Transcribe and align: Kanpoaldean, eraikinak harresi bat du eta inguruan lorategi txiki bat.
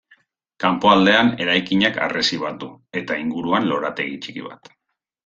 Kanpoaldean, 0.61 1.27
eraikinak 1.43 1.99
harresi 2.05 2.39
bat 2.45 2.57
du 2.63 2.71
eta 3.03 3.19
inguruan 3.25 3.69
lorategi 3.73 4.17
txiki 4.25 4.47
bat. 4.49 4.73